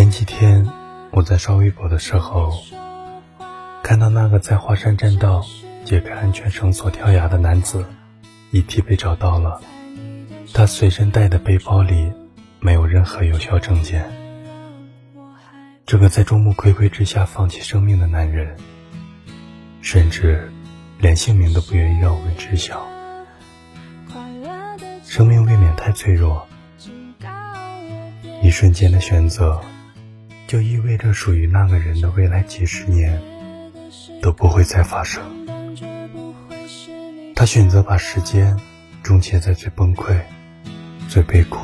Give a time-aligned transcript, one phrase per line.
[0.00, 0.66] 前几天
[1.10, 2.54] 我在刷微博的时候，
[3.82, 5.44] 看到那个在华山栈道
[5.84, 7.84] 解开安全绳索跳崖的男子
[8.50, 9.60] 遗体被找到了，
[10.54, 12.10] 他随身带的背包里
[12.60, 14.10] 没有任何有效证件。
[15.84, 18.56] 这个在众目睽睽之下放弃生命的男人，
[19.82, 20.50] 甚至
[20.98, 22.86] 连姓名都不愿意让我们知晓。
[25.04, 26.48] 生命未免太脆弱，
[28.42, 29.60] 一瞬间的选择。
[30.50, 33.22] 就意味着属于那个人的未来几十年
[34.20, 35.22] 都不会再发生。
[37.36, 38.58] 他选择把时间
[39.00, 40.18] 终结在最崩溃、
[41.08, 41.60] 最悲苦、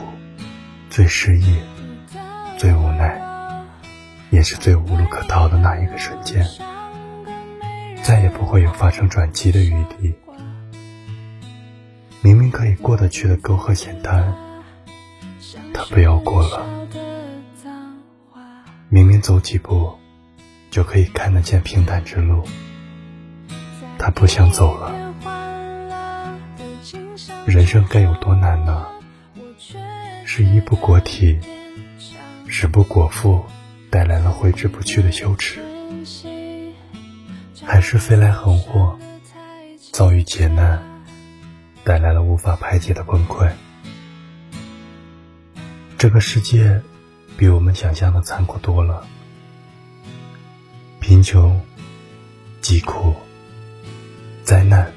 [0.88, 1.58] 最失意、
[2.56, 3.20] 最无奈，
[4.30, 6.46] 也是最无路可逃的那一个瞬间，
[8.04, 10.14] 再也不会有发生转机的余地。
[12.20, 14.32] 明明可以过得去的沟壑险滩，
[15.74, 16.64] 他不要过了。
[18.88, 19.98] 明明走几步
[20.70, 22.46] 就可以看得见平坦之路，
[23.98, 24.94] 他不想走了。
[27.46, 28.86] 人生该有多难呢？
[30.24, 31.40] 是衣不裹体，
[32.46, 33.44] 食不果腹，
[33.90, 35.60] 带来了挥之不去的羞耻，
[37.64, 38.96] 还是飞来横祸，
[39.92, 40.80] 遭遇劫难，
[41.82, 43.50] 带来了无法排解的崩溃？
[45.98, 46.80] 这个世界。
[47.36, 49.06] 比我们想象的残酷多了。
[51.00, 51.60] 贫穷、
[52.60, 53.14] 疾苦、
[54.42, 54.90] 灾难，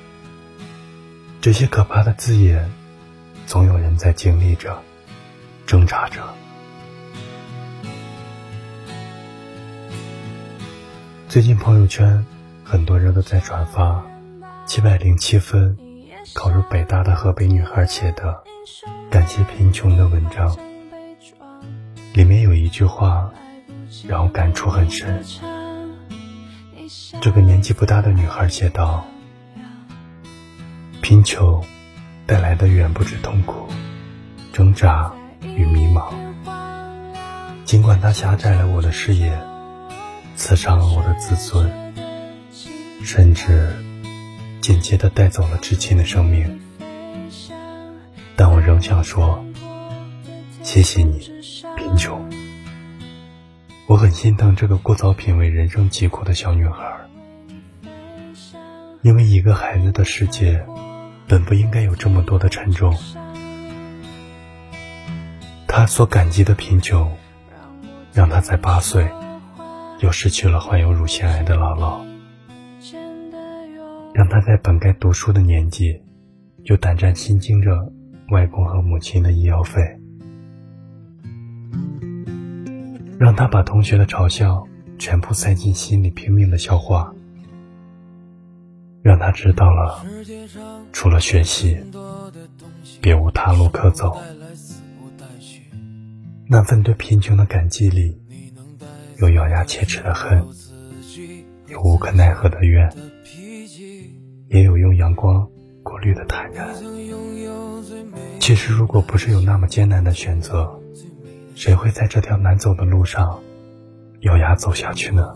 [1.42, 2.72] 这些可怕的字眼，
[3.45, 4.82] 总有人在经历着、
[5.66, 6.23] 挣扎着。
[11.28, 12.26] 最近朋友圈
[12.64, 14.04] 很多人都在转发
[14.66, 15.78] 七百零七分
[16.34, 18.42] 考入北大的河北女孩写的
[19.12, 20.69] 《感谢贫穷》的文章。
[22.13, 23.31] 里面有一句话
[24.07, 25.23] 让我感触很深。
[27.21, 29.05] 这个年纪不大的女孩写道
[31.02, 31.64] ：“贫穷
[32.25, 33.67] 带来的远不止痛苦、
[34.52, 35.11] 挣扎
[35.43, 36.14] 与迷茫。
[37.64, 39.39] 尽管它狭窄了我的视野，
[40.36, 41.71] 刺伤了我的自尊，
[43.03, 43.75] 甚至
[44.61, 46.59] 间接的带走了至亲的生命，
[48.36, 49.43] 但我仍想说，
[50.64, 51.31] 谢谢你。”
[51.89, 52.23] 贫穷，
[53.88, 56.86] 我很心疼这个过早品味人生疾苦的小女孩，
[59.02, 60.64] 因为一个孩子的世界，
[61.28, 62.95] 本不应该有这么多的沉重。
[65.66, 67.11] 她所感激的贫穷，
[68.14, 69.10] 让她在八岁，
[69.99, 72.05] 又失去了患有乳腺癌的姥姥，
[74.14, 75.99] 让她在本该读书的年纪，
[76.64, 77.92] 就胆战心惊着
[78.30, 79.98] 外公和母亲的医药费。
[83.19, 84.65] 让他把同学的嘲笑
[84.97, 87.13] 全部塞进心里，拼命的消化。
[89.02, 90.05] 让他知道了，
[90.93, 91.77] 除了学习，
[93.02, 94.17] 别无他路可走。
[96.47, 98.17] 那份对贫穷的感激里，
[99.17, 100.41] 有咬牙切齿的恨，
[101.67, 102.89] 有无可奈何的怨，
[104.47, 105.45] 也有用阳光
[105.83, 106.73] 过滤的坦然。
[108.39, 110.79] 其实，如果不是有那么艰难的选择，
[111.59, 113.37] 谁会在这条难走的路上
[114.21, 115.36] 咬牙走下去呢？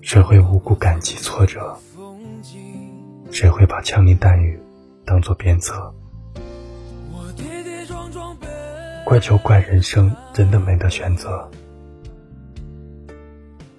[0.00, 1.76] 谁会无故感激挫折？
[3.32, 4.56] 谁会把枪林弹雨
[5.04, 5.92] 当作鞭策？
[9.04, 11.50] 怪就怪人生真的没得选择，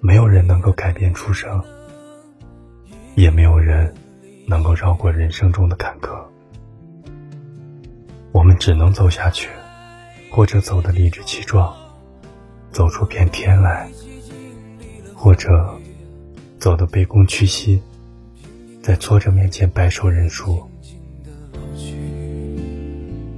[0.00, 1.64] 没有人能够改变出生，
[3.14, 3.94] 也没有人
[4.46, 6.22] 能够绕过人生中的坎坷。
[8.32, 9.48] 我们只能走下去，
[10.30, 11.74] 或者走得理直气壮，
[12.70, 13.88] 走出片天来；
[15.14, 15.74] 或者
[16.58, 17.82] 走得卑躬屈膝，
[18.82, 20.62] 在挫折面前白手认输。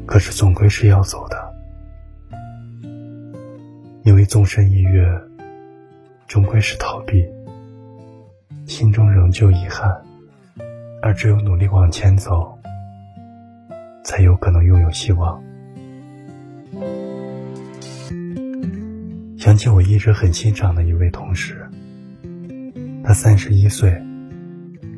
[0.07, 1.55] 可是总归是要走的，
[4.03, 5.09] 因为纵身一跃，
[6.27, 7.25] 终归是逃避，
[8.67, 9.89] 心中仍旧遗憾，
[11.01, 12.60] 而只有努力往前走。
[14.05, 15.43] 才有可能拥有希望。
[19.37, 21.69] 想起我一直很欣赏的一位同事，
[23.03, 23.91] 他三十一岁，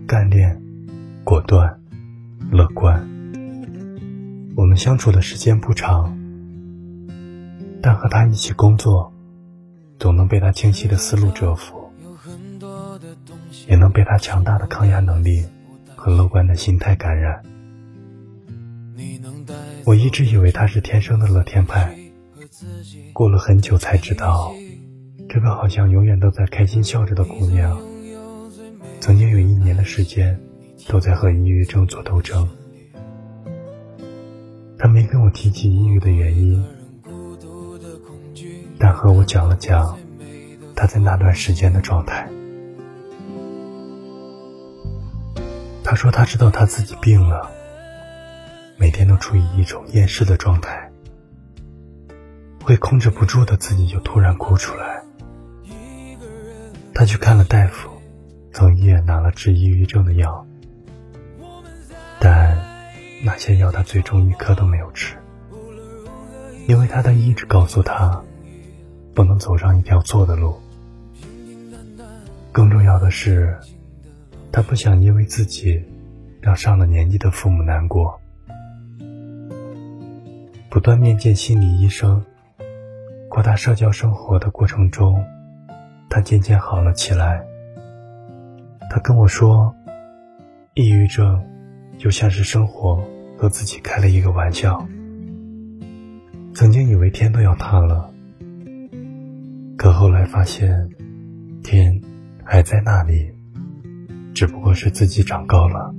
[0.06, 0.60] 干练、
[1.24, 1.80] 果断、
[2.50, 3.08] 乐观。
[4.56, 6.18] 我们相处的时间不长，
[7.80, 9.12] 但和他一起工作，
[9.98, 11.90] 总能被他清晰的思路折服，
[13.68, 15.44] 也能被他强大的抗压能力
[15.96, 17.42] 和乐观的心态感染。
[19.84, 21.96] 我一直以为他是天生的乐天派，
[23.12, 24.54] 过了很久才知道，
[25.28, 27.80] 这个好像永远都在开心笑着的姑娘，
[29.00, 30.38] 曾经有一年的时间
[30.88, 32.48] 都在和抑郁症做斗争。
[34.78, 36.64] 她没跟我提起抑郁的原因，
[38.78, 39.98] 但和我讲了讲
[40.76, 42.28] 她在那段时间的状态。
[45.82, 47.50] 她说她知道她自己病了，
[48.82, 50.90] 每天都处于一种厌世的状态。
[52.64, 55.04] 会控制不住的，自己就突然哭出来。
[56.92, 57.88] 他去看了大夫，
[58.52, 60.44] 从医院拿了治抑郁症的药，
[62.18, 62.58] 但
[63.24, 65.14] 那些药他最终一颗都没有吃，
[66.66, 68.20] 因为他的意志告诉他，
[69.14, 70.58] 不能走上一条错的路。
[72.50, 73.56] 更重要的是，
[74.50, 75.84] 他不想因为自己
[76.40, 78.20] 让上了年纪的父母难过，
[80.72, 82.24] 不断面见心理医生。
[83.28, 85.22] 扩大社交生活的过程中，
[86.08, 87.44] 他渐渐好了起来。
[88.88, 89.74] 他跟我说，
[90.72, 91.44] 抑郁症
[91.98, 94.88] 就像是生活和自己开了一个玩笑。
[96.54, 98.10] 曾经以为天都要塌了，
[99.76, 100.88] 可后来发现，
[101.62, 102.00] 天
[102.42, 103.30] 还在那里，
[104.32, 105.94] 只不过是自己长高了。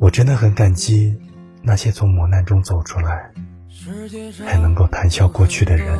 [0.00, 1.16] 我真的很感激
[1.64, 3.32] 那些从磨难中走出来。
[4.46, 5.98] 还能够谈笑过去的人，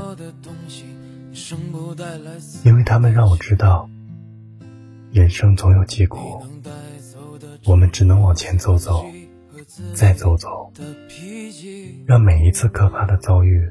[2.64, 3.90] 因为他们让我知道，
[5.12, 6.42] 人生总有疾苦，
[7.66, 9.04] 我们只能往前走走，
[9.92, 10.72] 再走走，
[12.06, 13.68] 让每一次可怕的遭遇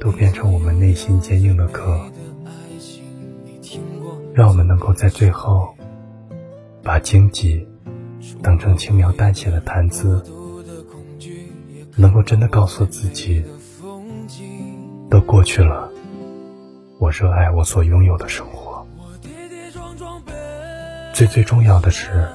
[0.00, 2.10] 都变成我们内心坚硬的壳，
[4.32, 5.74] 让我们能够在最后
[6.82, 7.68] 把荆棘
[8.40, 10.24] 当成轻描淡写的谈资。
[11.96, 13.44] 能够真的告诉自己，
[15.10, 15.90] 都过去了。
[16.98, 18.86] 我热爱我所拥有的生活。
[21.12, 22.28] 最最重要的是，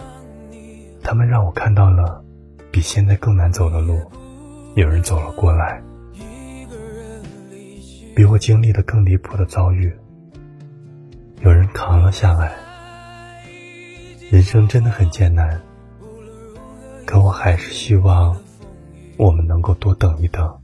[1.02, 2.24] 他们让我看到了
[2.72, 4.00] 比现在更难走的路，
[4.76, 5.82] 有人走了过来；
[8.16, 9.92] 比我经历的更离谱的遭遇，
[11.42, 12.54] 有人扛了下来。
[14.30, 15.60] 人生真的很艰难，
[17.06, 18.38] 可我还是希望。
[19.18, 20.58] 我们能够多等一等，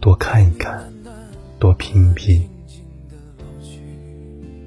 [0.00, 0.80] 多看一看，
[1.58, 2.48] 多拼一拼，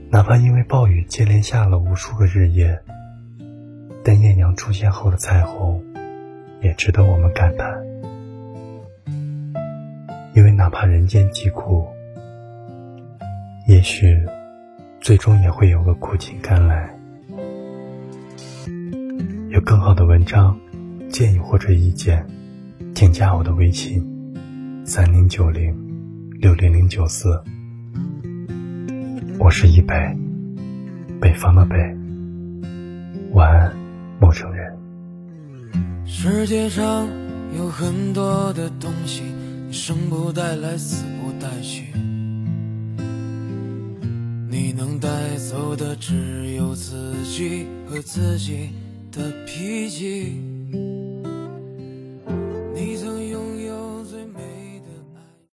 [0.09, 2.77] 哪怕因为暴雨接连下了无数个日夜，
[4.03, 5.81] 但艳阳出现后的彩虹
[6.61, 7.81] 也值得我们感叹。
[10.35, 11.87] 因为哪怕人间疾苦，
[13.67, 14.21] 也许
[14.99, 16.93] 最终也会有个苦尽甘来。
[19.49, 20.59] 有更好的文章、
[21.09, 22.23] 建议或者意见。
[22.97, 24.03] 请加我的微信：
[24.83, 25.71] 三零九零
[26.41, 27.39] 六零零九四。
[29.37, 29.93] 我是一北，
[31.21, 31.75] 北方的北。
[33.33, 33.77] 晚安，
[34.19, 34.75] 陌生人。
[36.07, 37.07] 世界上
[37.55, 39.21] 有很多的东西，
[39.71, 41.93] 生不带来，死不带去。
[44.49, 48.71] 你能带走的只有自己和自己
[49.11, 50.41] 的脾气。